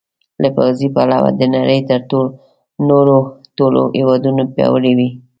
[0.41, 2.01] له پوځي پلوه د نړۍ تر
[2.89, 3.17] نورو
[3.57, 5.09] ټولو هېوادونو پیاوړي وي.